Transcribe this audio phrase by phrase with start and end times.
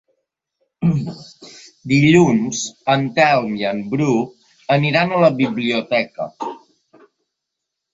[1.91, 2.63] Dilluns
[2.95, 4.11] en Telm i en Bru
[4.81, 6.33] aniran a la biblioteca.